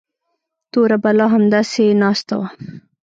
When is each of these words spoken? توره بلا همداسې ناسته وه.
توره 0.71 0.97
بلا 1.03 1.25
همداسې 1.35 1.85
ناسته 2.01 2.33
وه. 2.39 2.47